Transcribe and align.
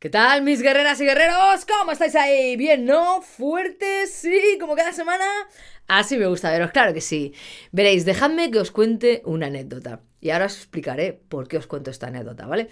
¿Qué 0.00 0.10
tal, 0.10 0.42
mis 0.42 0.62
guerreras 0.62 1.00
y 1.00 1.06
guerreros? 1.06 1.66
¿Cómo 1.66 1.90
estáis 1.90 2.14
ahí? 2.14 2.54
¿Bien, 2.56 2.84
no? 2.84 3.20
¿Fuertes? 3.20 4.12
Sí, 4.12 4.56
como 4.60 4.76
cada 4.76 4.92
semana. 4.92 5.24
Así 5.88 6.16
me 6.16 6.28
gusta 6.28 6.52
veros, 6.52 6.70
claro 6.70 6.94
que 6.94 7.00
sí. 7.00 7.34
Veréis, 7.72 8.04
dejadme 8.04 8.52
que 8.52 8.60
os 8.60 8.70
cuente 8.70 9.22
una 9.24 9.48
anécdota. 9.48 10.02
Y 10.20 10.30
ahora 10.30 10.46
os 10.46 10.56
explicaré 10.56 11.14
por 11.28 11.48
qué 11.48 11.56
os 11.56 11.66
cuento 11.66 11.90
esta 11.90 12.06
anécdota, 12.06 12.46
¿vale? 12.46 12.68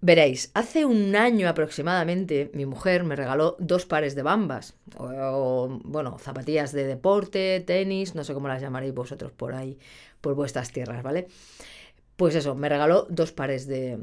Veréis, 0.00 0.52
hace 0.54 0.84
un 0.84 1.16
año 1.16 1.48
aproximadamente 1.48 2.52
mi 2.54 2.66
mujer 2.66 3.02
me 3.02 3.16
regaló 3.16 3.56
dos 3.58 3.84
pares 3.84 4.14
de 4.14 4.22
bambas, 4.22 4.76
o, 4.96 5.80
bueno, 5.82 6.20
zapatillas 6.20 6.70
de 6.70 6.84
deporte, 6.84 7.64
tenis, 7.66 8.14
no 8.14 8.22
sé 8.22 8.32
cómo 8.32 8.46
las 8.46 8.62
llamaréis 8.62 8.94
vosotros 8.94 9.32
por 9.32 9.54
ahí, 9.54 9.76
por 10.20 10.36
vuestras 10.36 10.70
tierras, 10.70 11.02
¿vale? 11.02 11.26
Pues 12.14 12.36
eso, 12.36 12.54
me 12.54 12.68
regaló 12.68 13.08
dos 13.10 13.32
pares 13.32 13.66
de, 13.66 13.98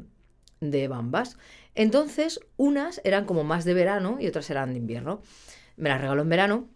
de 0.60 0.88
bambas. 0.88 1.38
Entonces, 1.76 2.40
unas 2.56 3.00
eran 3.04 3.26
como 3.26 3.44
más 3.44 3.64
de 3.64 3.74
verano 3.74 4.16
y 4.18 4.26
otras 4.26 4.50
eran 4.50 4.72
de 4.72 4.78
invierno. 4.78 5.22
Me 5.76 5.90
las 5.90 6.00
regaló 6.00 6.22
en 6.22 6.28
verano. 6.28 6.68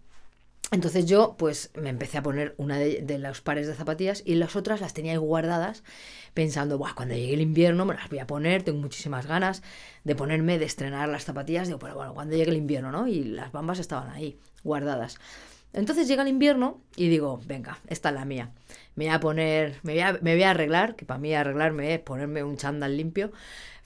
Entonces 0.73 1.07
yo, 1.07 1.35
pues, 1.37 1.73
me 1.75 1.89
empecé 1.89 2.19
a 2.19 2.23
poner 2.23 2.55
una 2.57 2.79
de, 2.79 3.19
los 3.19 3.41
pares 3.41 3.67
de 3.67 3.75
zapatillas 3.75 4.23
y 4.25 4.37
las 4.37 4.55
otras 4.55 4.81
las 4.81 4.95
tenía 4.95 5.13
ahí 5.13 5.19
guardadas, 5.19 5.83
pensando, 6.33 6.79
Buah, 6.79 6.95
cuando 6.95 7.17
llegue 7.17 7.35
el 7.35 7.41
invierno 7.41 7.87
me 7.87 7.95
las 7.95 8.09
voy 8.09 8.21
a 8.21 8.27
poner, 8.29 8.63
tengo 8.63 8.79
muchísimas 8.79 9.27
ganas 9.27 9.63
de 10.05 10.15
ponerme, 10.15 10.61
de 10.61 10.67
estrenar 10.67 11.09
las 11.09 11.25
zapatillas. 11.25 11.67
Digo, 11.67 11.81
pero 11.81 11.97
bueno, 11.97 12.15
cuando 12.15 12.37
llegue 12.37 12.53
el 12.53 12.57
invierno, 12.59 12.93
¿no? 12.93 13.09
Y 13.09 13.25
las 13.25 13.51
bambas 13.51 13.81
estaban 13.81 14.11
ahí, 14.11 14.39
guardadas. 14.63 15.19
Entonces 15.73 16.09
llega 16.09 16.23
el 16.23 16.29
invierno 16.29 16.81
y 16.97 17.09
digo, 17.09 17.41
venga, 17.47 17.79
esta 17.87 18.09
es 18.09 18.15
la 18.15 18.25
mía. 18.25 18.51
Me 18.97 19.07
voy 19.07 19.15
a 19.15 19.21
poner, 19.21 19.79
me 19.83 19.93
voy 19.93 20.01
a, 20.01 20.19
me 20.21 20.35
voy 20.35 20.43
a 20.43 20.51
arreglar, 20.51 20.97
que 20.97 21.05
para 21.05 21.19
mí 21.19 21.35
arreglarme 21.35 21.95
es 21.95 22.01
ponerme 22.01 22.43
un 22.43 22.57
chándal 22.57 22.97
limpio, 22.97 23.31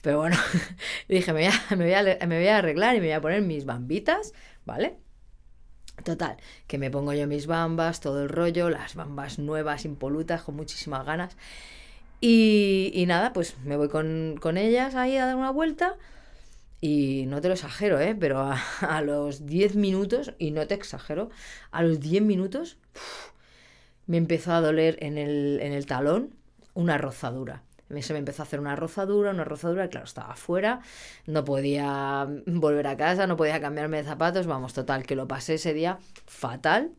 pero 0.01 0.19
bueno, 0.19 0.37
dije, 1.09 1.33
me 1.33 1.47
voy, 1.47 1.53
a, 1.53 1.75
me, 1.75 2.37
voy 2.37 2.47
a, 2.47 2.57
arreglar 2.57 2.95
y 2.95 2.99
me 2.99 3.07
voy 3.07 3.13
a 3.13 3.21
poner 3.21 3.41
mis 3.41 3.65
bambitas, 3.65 4.33
¿vale? 4.65 4.97
Total, 6.03 6.37
que 6.67 6.77
me 6.77 6.91
pongo 6.91 7.13
yo 7.13 7.25
mis 7.27 7.47
bambas, 7.47 8.01
todo 8.01 8.23
el 8.23 8.29
rollo, 8.29 8.69
las 8.69 8.95
bambas 8.95 9.39
nuevas, 9.39 9.85
impolutas, 9.85 10.43
con 10.43 10.55
muchísimas 10.55 11.05
ganas. 11.05 11.37
Y, 12.21 13.03
nada, 13.07 13.33
pues 13.33 13.57
me 13.63 13.77
voy 13.77 13.89
con, 13.89 14.57
ellas 14.57 14.95
ahí 14.95 15.17
a 15.17 15.25
dar 15.25 15.35
una 15.35 15.51
vuelta. 15.51 15.95
Y 16.81 17.25
no 17.27 17.41
te 17.41 17.47
lo 17.47 17.53
exagero, 17.53 17.99
¿eh? 17.99 18.15
Pero 18.19 18.51
a, 18.81 19.01
los 19.01 19.45
10 19.45 19.75
minutos, 19.75 20.33
y 20.37 20.51
no 20.51 20.67
te 20.67 20.75
exagero, 20.75 21.29
a 21.71 21.83
los 21.83 21.99
10 21.99 22.23
minutos 22.23 22.77
me 24.07 24.17
empezó 24.17 24.53
a 24.53 24.61
doler 24.61 24.97
en 25.01 25.17
el, 25.17 25.59
en 25.61 25.73
el 25.73 25.85
talón 25.85 26.35
una 26.73 26.97
rozadura 26.97 27.63
se 28.01 28.13
me 28.13 28.19
empezó 28.19 28.41
a 28.41 28.45
hacer 28.45 28.59
una 28.59 28.75
rozadura, 28.75 29.31
una 29.31 29.43
rozadura, 29.43 29.89
claro, 29.89 30.05
estaba 30.05 30.33
afuera, 30.33 30.81
no 31.27 31.43
podía 31.45 32.27
volver 32.45 32.87
a 32.87 32.97
casa, 32.97 33.27
no 33.27 33.37
podía 33.37 33.61
cambiarme 33.61 33.97
de 33.97 34.03
zapatos, 34.03 34.47
vamos, 34.47 34.73
total, 34.73 35.05
que 35.05 35.15
lo 35.15 35.27
pasé 35.27 35.55
ese 35.55 35.73
día 35.73 35.99
fatal, 36.25 36.91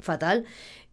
fatal, 0.00 0.44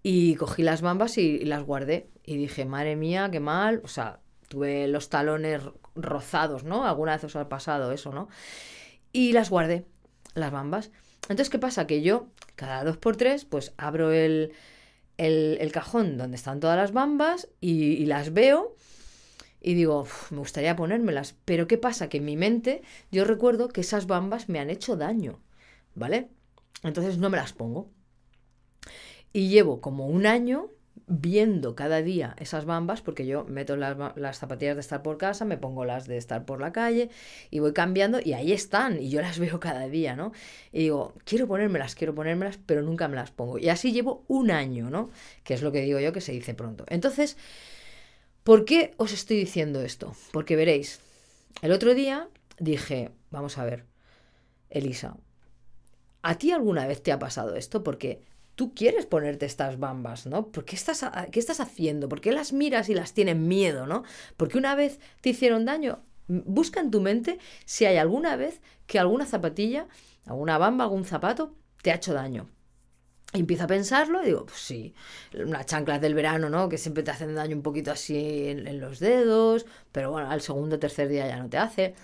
y 0.04 0.36
cogí 0.36 0.64
las 0.64 0.82
bambas 0.82 1.18
y, 1.18 1.40
las 1.46 1.64
guardé. 1.64 2.10
Y 2.24 2.38
dije, 2.38 2.66
madre 2.66 2.96
mía, 2.96 3.30
qué 3.32 3.40
mal, 3.40 3.82
o 3.84 3.88
sea, 3.88 4.20
tuve 4.48 4.88
los 4.88 5.10
talones 5.10 5.62
rozados, 5.96 6.64
¿no? 6.64 6.86
Alguna 6.86 7.14
vez 7.14 7.24
os 7.24 7.36
ha 7.36 7.50
pasado 7.50 7.92
eso, 7.92 8.12
¿no? 8.12 8.30
Y 9.12 9.34
las 9.34 9.50
guardé, 9.50 9.86
las 10.34 10.52
bambas. 10.52 10.92
Entonces, 11.24 11.50
¿qué 11.50 11.60
pasa? 11.60 11.88
Que 11.88 12.02
yo, 12.02 12.28
cada 12.56 12.84
dos 12.84 12.98
por 12.98 13.16
tres, 13.18 13.46
pues 13.46 13.74
abro 13.78 14.12
el, 14.12 14.54
el, 15.18 15.72
cajón 15.72 16.18
donde 16.18 16.36
están 16.36 16.60
todas 16.60 16.78
las 16.78 16.94
bambas 16.94 17.48
y 17.60 18.06
las 18.06 18.34
veo 18.34 18.76
y 19.62 19.76
digo, 19.76 20.08
me 20.32 20.40
gustaría 20.40 20.76
ponérmelas, 20.76 21.36
pero 21.46 21.68
¿qué 21.68 21.78
pasa? 21.78 22.10
Que 22.10 22.18
en 22.18 22.26
mi 22.26 22.36
mente 22.36 22.82
yo 23.12 23.26
recuerdo 23.26 23.70
que 23.70 23.82
esas 23.82 24.08
bambas 24.08 24.50
me 24.50 24.60
han 24.60 24.72
hecho 24.72 24.98
daño, 24.98 25.40
¿vale? 25.94 26.30
Entonces 26.82 27.20
no 27.20 27.30
me 27.30 27.38
las 27.38 27.54
pongo. 27.54 27.92
Y 29.32 29.50
llevo 29.50 29.80
como 29.80 30.08
un 30.08 30.26
año 30.26 30.72
viendo 31.08 31.76
cada 31.76 32.02
día 32.02 32.36
esas 32.40 32.66
bambas, 32.66 33.02
porque 33.02 33.26
yo 33.26 33.44
meto 33.46 33.76
las, 33.76 34.38
zapatillas 34.38 34.76
de 34.76 34.82
estar 34.82 35.02
por 35.02 35.18
casa, 35.18 35.46
me 35.46 35.58
pongo 35.58 35.84
las 35.84 36.08
de 36.08 36.18
estar 36.18 36.46
por 36.46 36.62
la 36.62 36.72
calle 36.72 37.10
y 37.50 37.60
voy 37.60 37.74
cambiando 37.74 38.20
y 38.24 38.34
ahí 38.34 38.52
están 38.52 39.02
y 39.02 39.10
yo 39.10 39.22
las 39.22 39.40
veo 39.40 39.60
cada 39.60 39.88
día, 39.88 40.16
¿no? 40.16 40.32
Y 40.72 40.80
digo, 40.80 41.14
quiero 41.26 41.48
ponérmelas, 41.48 41.96
quiero 41.96 42.16
ponérmelas, 42.16 42.60
pero 42.66 42.82
nunca 42.82 43.08
me 43.08 43.16
las 43.16 43.32
pongo. 43.32 43.58
Y 43.58 43.70
así 43.70 43.92
llevo 43.92 44.24
un 44.28 44.52
año, 44.52 44.90
¿no? 44.90 45.10
Que 45.44 45.54
es 45.54 45.62
lo 45.62 45.72
que 45.72 45.82
digo 45.82 46.00
yo 46.00 46.14
que 46.14 46.22
se 46.22 46.32
dice 46.32 46.54
pronto. 46.54 46.86
Entonces, 46.88 47.38
¿Por 48.44 48.66
qué 48.66 48.96
os 48.98 49.14
estoy 49.14 49.38
diciendo 49.38 49.82
esto? 49.82 50.16
Porque 50.32 50.56
veréis, 50.56 51.00
el 51.62 51.72
otro 51.72 51.94
día 51.94 52.28
dije, 52.60 53.12
vamos 53.30 53.60
a 53.60 53.66
ver, 53.66 53.86
Elisa, 54.72 55.16
¿a 56.24 56.38
ti 56.40 56.52
alguna 56.52 56.88
vez 56.88 57.04
te 57.04 57.12
ha 57.12 57.20
pasado 57.20 57.56
esto? 57.56 57.84
Porque 57.84 58.22
tú 58.56 58.74
quieres 58.74 59.06
ponerte 59.06 59.46
estas 59.46 59.80
bambas, 59.80 60.26
¿no? 60.26 60.48
¿Por 60.48 60.66
qué 60.66 60.76
estás, 60.76 61.06
qué 61.32 61.40
estás 61.40 61.60
haciendo? 61.60 62.10
¿Por 62.10 62.22
qué 62.22 62.32
las 62.32 62.54
miras 62.54 62.90
y 62.90 62.94
las 62.94 63.14
tienes 63.14 63.36
miedo, 63.36 63.88
¿no? 63.88 64.04
Porque 64.38 64.58
una 64.58 64.76
vez 64.76 65.00
te 65.22 65.30
hicieron 65.30 65.66
daño. 65.66 66.04
Busca 66.28 66.80
en 66.80 66.92
tu 66.92 67.02
mente 67.02 67.40
si 67.66 67.86
hay 67.86 67.98
alguna 67.98 68.36
vez 68.36 68.62
que 68.88 69.00
alguna 69.00 69.26
zapatilla, 69.26 69.88
alguna 70.26 70.58
bamba, 70.58 70.86
algún 70.86 71.06
zapato 71.06 71.56
te 71.82 71.92
ha 71.92 71.96
hecho 71.96 72.14
daño. 72.14 72.50
Empiezo 73.34 73.64
a 73.64 73.68
pensarlo 73.68 74.22
y 74.22 74.26
digo, 74.26 74.46
pues 74.46 74.60
sí, 74.60 74.94
unas 75.34 75.66
chanclas 75.66 76.02
del 76.02 76.14
verano, 76.14 76.50
¿no? 76.50 76.68
Que 76.68 76.78
siempre 76.78 77.02
te 77.02 77.12
hacen 77.12 77.34
daño 77.34 77.56
un 77.56 77.62
poquito 77.64 77.92
así 77.92 78.50
en, 78.50 78.80
los 78.82 79.00
dedos, 79.00 79.66
pero 79.94 80.12
bueno, 80.12 80.30
al 80.30 80.42
segundo 80.42 80.76
o 80.76 80.80
tercer 80.80 81.08
día 81.08 81.28
ya 81.28 81.38
no 81.38 81.50
te 81.50 81.58
hace. 81.58 81.96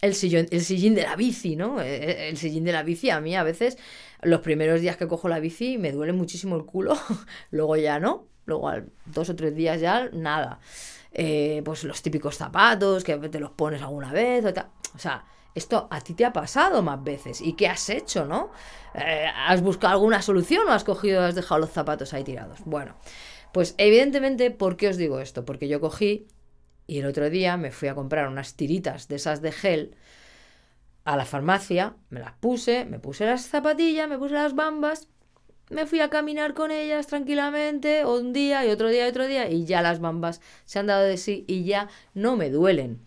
El 0.00 0.14
sillón, 0.14 0.46
el 0.50 0.62
sillín 0.62 0.94
de 0.94 1.02
la 1.02 1.16
bici, 1.16 1.56
¿no? 1.56 1.80
Eh, 1.80 1.96
eh, 1.96 2.28
el 2.28 2.36
sillín 2.36 2.64
de 2.64 2.72
la 2.72 2.82
bici 2.82 3.10
a 3.10 3.20
mí 3.20 3.34
a 3.34 3.42
veces, 3.42 3.78
los 4.22 4.40
primeros 4.40 4.80
días 4.80 4.96
que 4.96 5.08
cojo 5.08 5.28
la 5.28 5.40
bici 5.40 5.78
me 5.78 5.92
duele 5.92 6.12
muchísimo 6.12 6.56
el 6.56 6.64
culo, 6.64 6.96
luego 7.50 7.76
ya 7.76 7.98
no, 7.98 8.26
luego 8.44 8.68
al 8.68 8.90
dos 9.06 9.30
o 9.30 9.36
tres 9.36 9.54
días 9.54 9.80
ya 9.80 10.10
nada. 10.12 10.60
Eh, 11.12 11.62
pues 11.64 11.84
los 11.84 12.02
típicos 12.02 12.36
zapatos 12.36 13.02
que 13.02 13.16
te 13.16 13.40
los 13.40 13.52
pones 13.52 13.80
alguna 13.80 14.12
vez 14.12 14.44
o 14.94 14.98
sea, 14.98 15.24
esto 15.54 15.88
a 15.90 16.02
ti 16.02 16.12
te 16.12 16.26
ha 16.26 16.32
pasado 16.32 16.82
más 16.82 17.02
veces. 17.02 17.40
¿Y 17.40 17.54
qué 17.54 17.68
has 17.68 17.88
hecho, 17.88 18.26
no? 18.26 18.50
¿Has 19.46 19.62
buscado 19.62 19.94
alguna 19.94 20.20
solución 20.20 20.68
o 20.68 20.72
has 20.72 20.84
cogido, 20.84 21.22
has 21.22 21.34
dejado 21.34 21.60
los 21.60 21.70
zapatos 21.70 22.12
ahí 22.12 22.22
tirados? 22.22 22.58
Bueno, 22.66 22.96
pues 23.52 23.74
evidentemente, 23.78 24.50
¿por 24.50 24.76
qué 24.76 24.88
os 24.88 24.98
digo 24.98 25.20
esto? 25.20 25.46
Porque 25.46 25.68
yo 25.68 25.80
cogí 25.80 26.26
y 26.86 26.98
el 26.98 27.06
otro 27.06 27.30
día 27.30 27.56
me 27.56 27.70
fui 27.70 27.88
a 27.88 27.94
comprar 27.94 28.28
unas 28.28 28.54
tiritas 28.54 29.08
de 29.08 29.16
esas 29.16 29.42
de 29.42 29.52
gel 29.52 29.96
a 31.04 31.16
la 31.16 31.24
farmacia, 31.24 31.94
me 32.10 32.20
las 32.20 32.32
puse, 32.32 32.84
me 32.84 32.98
puse 32.98 33.26
las 33.26 33.46
zapatillas, 33.46 34.08
me 34.08 34.18
puse 34.18 34.34
las 34.34 34.54
bambas, 34.54 35.08
me 35.70 35.86
fui 35.86 36.00
a 36.00 36.10
caminar 36.10 36.54
con 36.54 36.70
ellas 36.70 37.06
tranquilamente 37.06 38.04
un 38.04 38.32
día 38.32 38.64
y 38.66 38.70
otro 38.70 38.88
día 38.88 39.06
y 39.06 39.10
otro 39.10 39.26
día 39.26 39.48
y 39.48 39.64
ya 39.64 39.82
las 39.82 40.00
bambas 40.00 40.40
se 40.64 40.78
han 40.78 40.86
dado 40.86 41.04
de 41.04 41.16
sí 41.16 41.44
y 41.48 41.64
ya 41.64 41.88
no 42.14 42.36
me 42.36 42.50
duelen. 42.50 43.00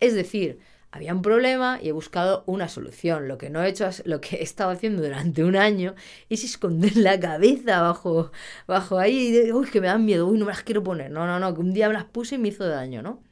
Es 0.00 0.14
decir, 0.14 0.58
había 0.94 1.12
un 1.12 1.22
problema 1.22 1.80
y 1.82 1.88
he 1.88 1.92
buscado 1.92 2.44
una 2.46 2.68
solución. 2.68 3.26
Lo 3.26 3.36
que 3.36 3.50
no 3.50 3.64
he 3.64 3.68
hecho, 3.68 3.90
lo 4.04 4.20
que 4.20 4.36
he 4.36 4.42
estado 4.44 4.70
haciendo 4.70 5.02
durante 5.02 5.42
un 5.42 5.56
año 5.56 5.96
es 6.28 6.44
esconder 6.44 6.96
la 6.96 7.18
cabeza 7.18 7.80
bajo, 7.82 8.30
bajo 8.68 8.98
ahí 9.00 9.36
y 9.36 9.52
uy, 9.52 9.68
que 9.68 9.80
me 9.80 9.88
dan 9.88 10.04
miedo, 10.04 10.28
uy, 10.28 10.38
no 10.38 10.44
me 10.44 10.52
las 10.52 10.62
quiero 10.62 10.84
poner. 10.84 11.10
No, 11.10 11.26
no, 11.26 11.40
no, 11.40 11.52
que 11.52 11.60
un 11.60 11.74
día 11.74 11.88
me 11.88 11.94
las 11.94 12.04
puse 12.04 12.36
y 12.36 12.38
me 12.38 12.48
hizo 12.48 12.64
daño, 12.68 13.02
¿no? 13.02 13.24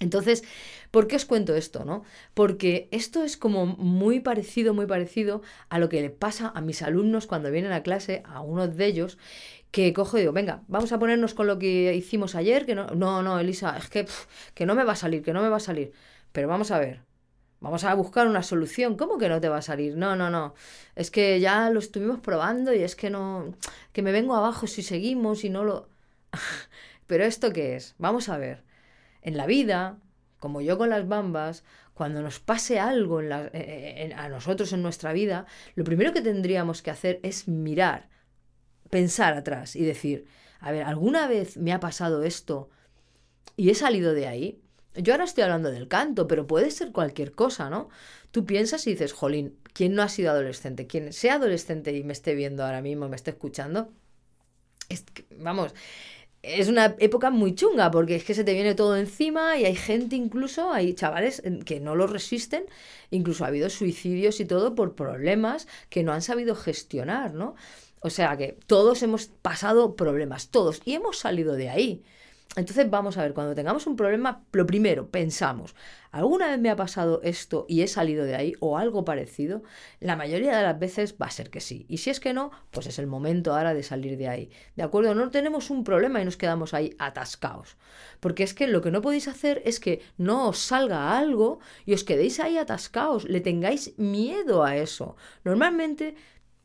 Entonces, 0.00 0.42
¿por 0.90 1.06
qué 1.06 1.14
os 1.14 1.24
cuento 1.24 1.54
esto, 1.54 1.84
no? 1.84 2.02
Porque 2.34 2.88
esto 2.90 3.22
es 3.22 3.36
como 3.36 3.66
muy 3.66 4.18
parecido, 4.18 4.74
muy 4.74 4.86
parecido 4.86 5.42
a 5.68 5.78
lo 5.78 5.88
que 5.88 6.00
le 6.00 6.10
pasa 6.10 6.50
a 6.52 6.60
mis 6.60 6.82
alumnos 6.82 7.28
cuando 7.28 7.52
vienen 7.52 7.70
a 7.70 7.84
clase, 7.84 8.24
a 8.26 8.40
uno 8.40 8.66
de 8.66 8.86
ellos, 8.86 9.18
que 9.70 9.92
cojo 9.92 10.16
y 10.16 10.22
digo, 10.22 10.32
venga, 10.32 10.64
vamos 10.66 10.90
a 10.92 10.98
ponernos 10.98 11.34
con 11.34 11.46
lo 11.46 11.60
que 11.60 11.94
hicimos 11.94 12.34
ayer, 12.34 12.66
que 12.66 12.74
no, 12.74 12.88
no, 12.88 13.22
no, 13.22 13.38
Elisa, 13.38 13.76
es 13.78 13.88
que, 13.88 14.06
que 14.54 14.66
no 14.66 14.74
me 14.74 14.82
va 14.82 14.92
a 14.92 14.96
salir, 14.96 15.22
que 15.22 15.32
no 15.32 15.42
me 15.42 15.48
va 15.48 15.58
a 15.58 15.60
salir. 15.60 15.92
Pero 16.32 16.48
vamos 16.48 16.70
a 16.70 16.78
ver, 16.78 17.02
vamos 17.60 17.84
a 17.84 17.94
buscar 17.94 18.26
una 18.26 18.42
solución. 18.42 18.96
¿Cómo 18.96 19.18
que 19.18 19.28
no 19.28 19.40
te 19.40 19.48
va 19.48 19.58
a 19.58 19.62
salir? 19.62 19.96
No, 19.96 20.16
no, 20.16 20.30
no. 20.30 20.54
Es 20.96 21.10
que 21.10 21.40
ya 21.40 21.70
lo 21.70 21.78
estuvimos 21.78 22.20
probando 22.20 22.74
y 22.74 22.82
es 22.82 22.96
que 22.96 23.10
no, 23.10 23.54
que 23.92 24.02
me 24.02 24.12
vengo 24.12 24.34
abajo 24.34 24.66
si 24.66 24.82
seguimos 24.82 25.44
y 25.44 25.50
no 25.50 25.64
lo... 25.64 25.88
Pero 27.06 27.24
esto 27.24 27.52
qué 27.52 27.76
es? 27.76 27.94
Vamos 27.98 28.28
a 28.28 28.38
ver. 28.38 28.64
En 29.20 29.36
la 29.36 29.46
vida, 29.46 29.98
como 30.38 30.60
yo 30.60 30.78
con 30.78 30.90
las 30.90 31.06
bambas, 31.06 31.64
cuando 31.94 32.22
nos 32.22 32.40
pase 32.40 32.80
algo 32.80 33.20
eh, 33.20 33.50
eh, 33.52 34.12
a 34.16 34.28
nosotros 34.28 34.72
en 34.72 34.82
nuestra 34.82 35.12
vida, 35.12 35.46
lo 35.74 35.84
primero 35.84 36.12
que 36.12 36.22
tendríamos 36.22 36.82
que 36.82 36.90
hacer 36.90 37.20
es 37.22 37.48
mirar, 37.48 38.08
pensar 38.90 39.34
atrás 39.34 39.76
y 39.76 39.84
decir, 39.84 40.26
a 40.58 40.72
ver, 40.72 40.84
¿alguna 40.84 41.26
vez 41.26 41.56
me 41.58 41.72
ha 41.72 41.80
pasado 41.80 42.22
esto 42.22 42.70
y 43.56 43.70
he 43.70 43.74
salido 43.74 44.14
de 44.14 44.26
ahí? 44.26 44.62
Yo 44.94 45.14
ahora 45.14 45.24
estoy 45.24 45.44
hablando 45.44 45.70
del 45.70 45.88
canto, 45.88 46.28
pero 46.28 46.46
puede 46.46 46.70
ser 46.70 46.92
cualquier 46.92 47.32
cosa, 47.32 47.70
¿no? 47.70 47.88
Tú 48.30 48.44
piensas 48.44 48.86
y 48.86 48.90
dices, 48.90 49.12
jolín, 49.12 49.56
¿quién 49.72 49.94
no 49.94 50.02
ha 50.02 50.08
sido 50.08 50.30
adolescente? 50.30 50.86
Quien 50.86 51.12
sea 51.12 51.34
adolescente 51.34 51.96
y 51.96 52.04
me 52.04 52.12
esté 52.12 52.34
viendo 52.34 52.64
ahora 52.64 52.82
mismo, 52.82 53.08
me 53.08 53.16
esté 53.16 53.30
escuchando, 53.30 53.90
vamos, 55.38 55.74
es 56.42 56.68
una 56.68 56.96
época 56.98 57.30
muy 57.30 57.54
chunga 57.54 57.90
porque 57.90 58.16
es 58.16 58.24
que 58.24 58.34
se 58.34 58.44
te 58.44 58.52
viene 58.52 58.74
todo 58.74 58.96
encima 58.96 59.56
y 59.58 59.64
hay 59.64 59.76
gente 59.76 60.16
incluso, 60.16 60.72
hay 60.72 60.94
chavales 60.94 61.42
que 61.64 61.80
no 61.80 61.94
lo 61.94 62.06
resisten, 62.06 62.64
incluso 63.10 63.44
ha 63.44 63.48
habido 63.48 63.70
suicidios 63.70 64.40
y 64.40 64.44
todo 64.44 64.74
por 64.74 64.94
problemas 64.94 65.68
que 65.88 66.02
no 66.02 66.12
han 66.12 66.22
sabido 66.22 66.56
gestionar, 66.56 67.34
¿no? 67.34 67.54
O 68.00 68.10
sea 68.10 68.36
que 68.36 68.58
todos 68.66 69.02
hemos 69.04 69.26
pasado 69.26 69.94
problemas, 69.94 70.48
todos, 70.48 70.82
y 70.84 70.94
hemos 70.94 71.18
salido 71.18 71.54
de 71.54 71.70
ahí. 71.70 72.02
Entonces 72.54 72.90
vamos 72.90 73.16
a 73.16 73.22
ver, 73.22 73.32
cuando 73.32 73.54
tengamos 73.54 73.86
un 73.86 73.96
problema, 73.96 74.44
lo 74.52 74.66
primero, 74.66 75.08
pensamos, 75.08 75.74
¿alguna 76.10 76.50
vez 76.50 76.58
me 76.58 76.68
ha 76.68 76.76
pasado 76.76 77.22
esto 77.22 77.64
y 77.66 77.80
he 77.80 77.88
salido 77.88 78.26
de 78.26 78.34
ahí 78.34 78.52
o 78.60 78.76
algo 78.76 79.06
parecido? 79.06 79.62
La 80.00 80.16
mayoría 80.16 80.58
de 80.58 80.62
las 80.62 80.78
veces 80.78 81.16
va 81.20 81.26
a 81.26 81.30
ser 81.30 81.48
que 81.48 81.62
sí. 81.62 81.86
Y 81.88 81.96
si 81.98 82.10
es 82.10 82.20
que 82.20 82.34
no, 82.34 82.50
pues 82.70 82.86
es 82.86 82.98
el 82.98 83.06
momento 83.06 83.54
ahora 83.54 83.72
de 83.72 83.82
salir 83.82 84.18
de 84.18 84.28
ahí. 84.28 84.50
¿De 84.76 84.82
acuerdo? 84.82 85.14
No 85.14 85.30
tenemos 85.30 85.70
un 85.70 85.82
problema 85.82 86.20
y 86.20 86.26
nos 86.26 86.36
quedamos 86.36 86.74
ahí 86.74 86.94
atascados. 86.98 87.78
Porque 88.20 88.42
es 88.42 88.52
que 88.52 88.66
lo 88.66 88.82
que 88.82 88.90
no 88.90 89.00
podéis 89.00 89.28
hacer 89.28 89.62
es 89.64 89.80
que 89.80 90.02
no 90.18 90.48
os 90.48 90.58
salga 90.58 91.16
algo 91.16 91.60
y 91.86 91.94
os 91.94 92.04
quedéis 92.04 92.38
ahí 92.38 92.58
atascados, 92.58 93.24
le 93.24 93.40
tengáis 93.40 93.98
miedo 93.98 94.62
a 94.62 94.76
eso. 94.76 95.16
Normalmente 95.42 96.16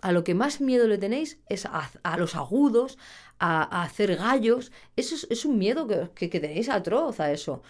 a 0.07 0.13
lo 0.13 0.24
que 0.24 0.33
más 0.33 0.62
miedo 0.62 0.88
le 0.88 0.98
tenéis 0.98 1.38
es 1.50 1.65
a, 1.65 2.18
los 2.18 2.36
agudos, 2.36 2.98
a, 3.39 3.83
hacer 3.83 4.15
gallos. 4.15 4.71
Eso 4.95 5.27
es, 5.30 5.44
un 5.44 5.57
miedo 5.57 5.86
que, 6.15 6.30
que, 6.30 6.39
tenéis 6.39 6.69
atroz 6.69 7.19
a 7.19 7.33
eso. 7.33 7.62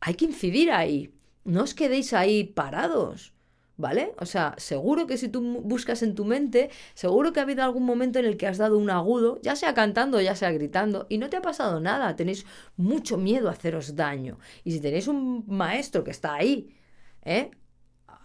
Hay 0.00 0.14
que 0.14 0.26
incidir 0.26 0.72
ahí. 0.72 1.14
No 1.44 1.62
os 1.62 1.72
quedéis 1.72 2.12
ahí 2.12 2.44
parados. 2.44 3.32
¿Vale? 3.78 4.14
O 4.18 4.26
sea, 4.26 4.54
seguro 4.58 5.06
que 5.06 5.18
si 5.18 5.28
tú 5.28 5.40
buscas 5.62 6.02
en 6.02 6.14
tu 6.14 6.24
mente, 6.24 6.70
seguro 6.94 7.32
que 7.32 7.40
ha 7.40 7.44
habido 7.44 7.62
algún 7.62 7.84
momento 7.84 8.18
en 8.18 8.24
el 8.26 8.36
que 8.38 8.46
has 8.46 8.56
dado 8.58 8.78
un 8.78 8.88
agudo, 8.90 9.38
ya 9.42 9.54
sea 9.54 9.74
cantando, 9.74 10.18
ya 10.20 10.34
sea 10.34 10.50
gritando, 10.50 11.06
y 11.10 11.18
no 11.18 11.28
te 11.30 11.36
ha 11.36 11.42
pasado 11.42 11.80
nada. 11.80 12.14
Tenéis 12.16 12.46
mucho 12.76 13.16
miedo 13.18 13.48
a 13.48 13.52
haceros 13.52 13.96
daño. 13.96 14.38
Y 14.64 14.72
si 14.72 14.80
tenéis 14.80 15.08
un 15.08 15.44
maestro 15.46 16.04
que 16.04 16.10
está 16.10 16.34
ahí, 16.34 16.74
¿eh? 17.22 17.50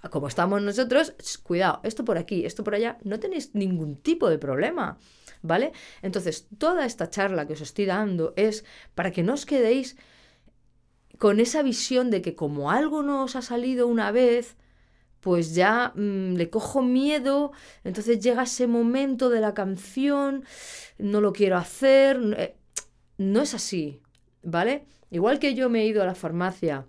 Como 0.09 0.27
estamos 0.27 0.61
nosotros, 0.61 1.13
cuidado, 1.43 1.79
esto 1.83 2.03
por 2.03 2.17
aquí, 2.17 2.45
esto 2.45 2.63
por 2.63 2.75
allá, 2.75 2.97
no 3.03 3.19
tenéis 3.19 3.53
ningún 3.53 3.95
tipo 3.95 4.29
de 4.29 4.37
problema, 4.37 4.97
¿vale? 5.41 5.73
Entonces, 6.01 6.47
toda 6.57 6.85
esta 6.85 7.09
charla 7.09 7.45
que 7.45 7.53
os 7.53 7.61
estoy 7.61 7.85
dando 7.85 8.33
es 8.35 8.65
para 8.95 9.11
que 9.11 9.23
no 9.23 9.33
os 9.33 9.45
quedéis 9.45 9.97
con 11.17 11.39
esa 11.39 11.61
visión 11.61 12.09
de 12.09 12.21
que 12.21 12.35
como 12.35 12.71
algo 12.71 13.03
no 13.03 13.23
os 13.23 13.35
ha 13.35 13.43
salido 13.43 13.87
una 13.87 14.11
vez, 14.11 14.55
pues 15.19 15.53
ya 15.53 15.93
mm, 15.95 16.33
le 16.33 16.49
cojo 16.49 16.81
miedo, 16.81 17.51
entonces 17.83 18.19
llega 18.19 18.43
ese 18.43 18.65
momento 18.65 19.29
de 19.29 19.39
la 19.39 19.53
canción, 19.53 20.43
no 20.97 21.21
lo 21.21 21.31
quiero 21.31 21.57
hacer, 21.57 22.19
eh, 22.37 22.55
no 23.17 23.41
es 23.41 23.53
así, 23.53 24.01
¿vale? 24.41 24.85
Igual 25.11 25.37
que 25.37 25.53
yo 25.53 25.69
me 25.69 25.81
he 25.81 25.85
ido 25.85 26.01
a 26.01 26.07
la 26.07 26.15
farmacia 26.15 26.87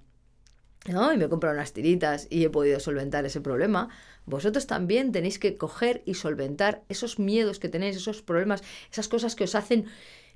¿no? 0.89 1.13
y 1.13 1.17
me 1.17 1.25
he 1.25 1.29
comprado 1.29 1.55
unas 1.55 1.73
tiritas 1.73 2.27
y 2.31 2.45
he 2.45 2.51
podido 2.51 2.81
solventar 2.81 3.25
ese 3.25 3.41
problema, 3.41 3.89
vosotros 4.27 4.67
también 4.67 5.13
tenéis 5.13 5.39
que 5.39 5.57
coger 5.57 6.03
y 6.07 6.15
solventar 6.15 6.83
esos 6.89 7.19
miedos 7.19 7.59
que 7.59 7.69
tenéis, 7.69 7.97
esos 7.97 8.23
problemas, 8.23 8.63
esas 8.91 9.09
cosas 9.09 9.37
que 9.37 9.45
os 9.45 9.55
hacen 9.55 9.87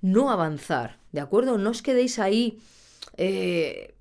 no 0.03 0.31
avanzar, 0.31 0.99
¿de 1.13 1.21
acuerdo? 1.21 1.59
No 1.59 1.71
os 1.71 1.83
quedéis 1.83 2.19
ahí 2.19 2.59
eh, 3.17 3.96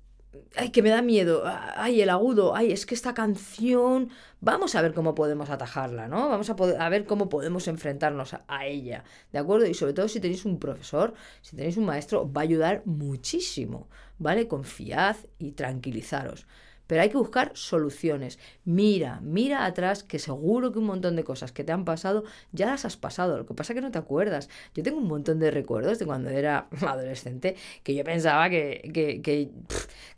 ay, 0.56 0.70
que 0.70 0.82
me 0.82 0.90
da 0.90 1.02
miedo, 1.02 1.42
ay, 1.46 2.00
el 2.00 2.10
agudo, 2.10 2.54
ay, 2.54 2.72
es 2.72 2.86
que 2.86 2.94
esta 2.94 3.14
canción, 3.14 4.10
vamos 4.40 4.74
a 4.74 4.82
ver 4.82 4.94
cómo 4.94 5.14
podemos 5.14 5.50
atajarla, 5.50 6.08
¿no? 6.08 6.28
Vamos 6.28 6.50
a, 6.50 6.56
poder, 6.56 6.80
a 6.80 6.88
ver 6.88 7.06
cómo 7.06 7.28
podemos 7.28 7.68
enfrentarnos 7.68 8.34
a, 8.34 8.66
ella, 8.66 9.04
¿de 9.32 9.38
acuerdo? 9.38 9.66
Y 9.66 9.74
sobre 9.74 9.92
todo 9.92 10.08
si 10.08 10.20
tenéis 10.20 10.44
un 10.44 10.58
profesor, 10.58 11.14
si 11.42 11.56
tenéis 11.56 11.76
un 11.76 11.86
maestro, 11.86 12.30
va 12.30 12.42
a 12.42 12.44
ayudar 12.44 12.82
muchísimo, 12.84 13.88
¿vale? 14.18 14.48
Confiad 14.48 15.16
y 15.38 15.52
tranquilizaros. 15.52 16.46
Pero 16.86 17.02
hay 17.02 17.10
que 17.10 17.16
buscar 17.16 17.52
soluciones. 17.54 18.38
Mira, 18.64 19.20
mira 19.22 19.64
atrás, 19.64 20.02
que 20.02 20.18
seguro 20.18 20.72
que 20.72 20.78
un 20.78 20.86
montón 20.86 21.16
de 21.16 21.24
cosas 21.24 21.52
que 21.52 21.64
te 21.64 21.72
han 21.72 21.84
pasado 21.84 22.24
ya 22.52 22.66
las 22.66 22.84
has 22.84 22.96
pasado. 22.96 23.38
Lo 23.38 23.46
que 23.46 23.54
pasa 23.54 23.72
es 23.72 23.74
que 23.76 23.80
no 23.80 23.90
te 23.90 23.98
acuerdas. 23.98 24.48
Yo 24.74 24.82
tengo 24.82 24.98
un 24.98 25.08
montón 25.08 25.38
de 25.38 25.50
recuerdos 25.50 25.98
de 25.98 26.06
cuando 26.06 26.30
era 26.30 26.68
adolescente 26.86 27.56
que 27.82 27.94
yo 27.94 28.04
pensaba 28.04 28.48
que, 28.50 28.90
que, 28.92 29.22
que, 29.22 29.50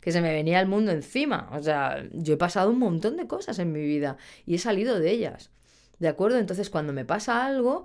que 0.01 0.11
se 0.11 0.21
me 0.21 0.33
venía 0.33 0.59
el 0.59 0.67
mundo 0.67 0.91
encima. 0.91 1.49
O 1.53 1.61
sea, 1.61 2.03
yo 2.13 2.35
he 2.35 2.37
pasado 2.37 2.69
un 2.69 2.79
montón 2.79 3.17
de 3.17 3.27
cosas 3.27 3.59
en 3.59 3.71
mi 3.71 3.81
vida 3.81 4.17
y 4.45 4.55
he 4.55 4.59
salido 4.59 4.99
de 4.99 5.11
ellas. 5.11 5.51
¿De 5.99 6.07
acuerdo? 6.07 6.37
Entonces, 6.37 6.69
cuando 6.69 6.93
me 6.93 7.05
pasa 7.05 7.45
algo, 7.45 7.83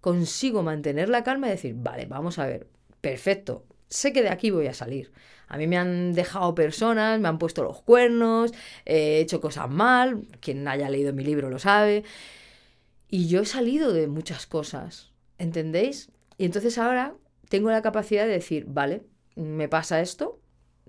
consigo 0.00 0.62
mantener 0.62 1.08
la 1.08 1.24
calma 1.24 1.48
y 1.48 1.50
decir, 1.50 1.74
vale, 1.76 2.06
vamos 2.06 2.38
a 2.38 2.46
ver, 2.46 2.68
perfecto, 3.00 3.64
sé 3.88 4.12
que 4.12 4.22
de 4.22 4.28
aquí 4.28 4.50
voy 4.50 4.66
a 4.66 4.74
salir. 4.74 5.12
A 5.48 5.58
mí 5.58 5.66
me 5.66 5.78
han 5.78 6.12
dejado 6.12 6.54
personas, 6.54 7.20
me 7.20 7.28
han 7.28 7.38
puesto 7.38 7.62
los 7.62 7.82
cuernos, 7.82 8.52
he 8.84 9.20
hecho 9.20 9.40
cosas 9.40 9.70
mal, 9.70 10.26
quien 10.40 10.66
haya 10.66 10.90
leído 10.90 11.12
mi 11.12 11.22
libro 11.24 11.50
lo 11.50 11.58
sabe. 11.58 12.04
Y 13.08 13.28
yo 13.28 13.42
he 13.42 13.46
salido 13.46 13.92
de 13.92 14.08
muchas 14.08 14.46
cosas, 14.46 15.12
¿entendéis? 15.38 16.10
Y 16.38 16.44
entonces 16.44 16.78
ahora 16.78 17.14
tengo 17.48 17.70
la 17.70 17.82
capacidad 17.82 18.24
de 18.26 18.32
decir, 18.32 18.64
vale, 18.66 19.02
me 19.36 19.68
pasa 19.68 20.00
esto, 20.00 20.40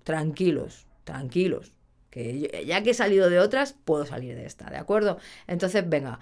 tranquilos, 0.03 0.88
tranquilos, 1.03 1.73
que 2.09 2.65
ya 2.65 2.81
que 2.81 2.91
he 2.91 2.93
salido 2.95 3.29
de 3.29 3.39
otras, 3.39 3.73
puedo 3.85 4.05
salir 4.05 4.35
de 4.35 4.45
esta, 4.45 4.69
¿de 4.69 4.77
acuerdo? 4.77 5.19
Entonces, 5.45 5.88
venga, 5.88 6.19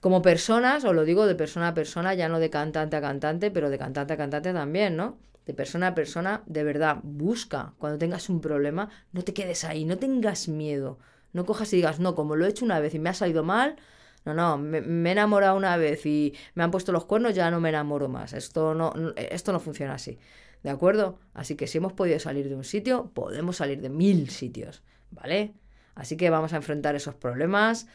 como 0.00 0.20
personas, 0.20 0.84
os 0.84 0.94
lo 0.94 1.04
digo 1.04 1.26
de 1.26 1.34
persona 1.34 1.68
a 1.68 1.74
persona, 1.74 2.14
ya 2.14 2.28
no 2.28 2.38
de 2.38 2.50
cantante 2.50 2.96
a 2.96 3.00
cantante, 3.00 3.50
pero 3.50 3.70
de 3.70 3.78
cantante 3.78 4.12
a 4.12 4.16
cantante 4.16 4.52
también, 4.52 4.96
¿no? 4.96 5.18
De 5.46 5.54
persona 5.54 5.88
a 5.88 5.94
persona, 5.94 6.42
de 6.46 6.64
verdad, 6.64 6.98
busca. 7.02 7.74
Cuando 7.78 7.98
tengas 7.98 8.28
un 8.28 8.40
problema, 8.40 8.90
no 9.12 9.22
te 9.22 9.32
quedes 9.32 9.64
ahí, 9.64 9.84
no 9.84 9.96
tengas 9.96 10.48
miedo, 10.48 10.98
no 11.32 11.46
cojas 11.46 11.72
y 11.72 11.76
digas, 11.76 12.00
no, 12.00 12.14
como 12.14 12.36
lo 12.36 12.44
he 12.44 12.48
hecho 12.48 12.64
una 12.64 12.80
vez 12.80 12.94
y 12.94 12.98
me 12.98 13.10
ha 13.10 13.14
salido 13.14 13.44
mal, 13.44 13.76
no, 14.24 14.34
no, 14.34 14.58
me, 14.58 14.78
he 14.78 15.12
enamorado 15.12 15.56
una 15.56 15.76
vez 15.76 16.04
y 16.04 16.34
me 16.54 16.64
han 16.64 16.72
puesto 16.72 16.90
los 16.90 17.04
cuernos, 17.04 17.34
ya 17.34 17.50
no 17.50 17.60
me 17.60 17.68
enamoro 17.68 18.08
más, 18.08 18.32
esto 18.32 18.74
no, 18.74 18.92
esto 19.16 19.52
no 19.52 19.60
funciona 19.60 19.94
así, 19.94 20.18
¿de 20.64 20.70
acuerdo? 20.70 21.20
Así 21.32 21.54
que 21.54 21.68
si 21.68 21.78
hemos 21.78 21.92
podido 21.92 22.18
salir 22.18 22.48
de 22.48 22.56
un 22.56 22.64
sitio, 22.64 23.12
podemos 23.14 23.56
salir 23.56 23.80
de 23.80 23.88
mil 23.88 24.28
sitios, 24.30 24.82
¿vale? 25.12 25.54
Así 25.94 26.16
que 26.16 26.28
vamos 26.28 26.52
a 26.52 26.56
enfrentar 26.56 26.96
esos 26.96 27.14
problemas, 27.14 27.86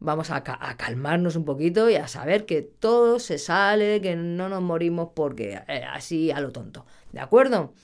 vamos 0.00 0.30
a, 0.30 0.42
calmarnos 0.42 1.36
un 1.36 1.44
poquito 1.44 1.88
y 1.90 1.96
a 1.96 2.08
saber 2.08 2.46
que 2.46 2.62
todo 2.62 3.18
se 3.18 3.38
sale, 3.38 4.00
que 4.00 4.16
no 4.16 4.48
nos 4.48 4.62
morimos 4.62 5.10
porque 5.14 5.60
eh, 5.68 5.84
así 5.88 6.30
a 6.30 6.40
lo 6.40 6.50
tonto. 6.50 6.86
¿De 7.12 7.20
acuerdo? 7.20 7.74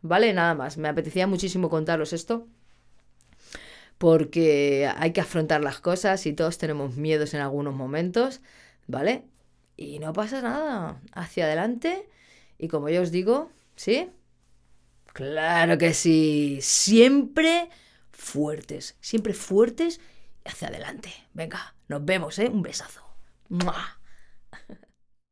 Vale, 0.00 0.32
nada 0.32 0.54
más. 0.54 0.78
Me 0.78 0.88
apetecía 0.88 1.26
muchísimo 1.26 1.68
contaros 1.68 2.12
esto 2.12 2.46
porque 3.98 4.90
hay 4.96 5.12
que 5.12 5.20
afrontar 5.20 5.62
las 5.62 5.80
cosas 5.80 6.26
y 6.26 6.32
todos 6.32 6.58
tenemos 6.58 6.96
miedos 6.96 7.34
en 7.34 7.40
algunos 7.40 7.74
momentos, 7.74 8.40
¿vale? 8.86 9.24
Y 9.76 9.98
no 9.98 10.12
pasa 10.12 10.42
nada. 10.42 11.00
Hacia 11.12 11.44
adelante 11.44 12.08
y 12.58 12.68
como 12.68 12.88
yo 12.88 13.02
os 13.02 13.10
digo, 13.10 13.50
¿sí? 13.76 14.10
Claro 15.12 15.78
que 15.78 15.94
sí. 15.94 16.58
Siempre 16.60 17.68
fuertes, 18.12 18.96
siempre 19.00 19.32
fuertes 19.32 20.00
hacia 20.44 20.68
adelante. 20.68 21.12
Venga, 21.32 21.74
nos 21.88 22.04
vemos, 22.04 22.38
¿eh? 22.38 22.48
Un 22.48 22.62
besazo. 22.62 23.02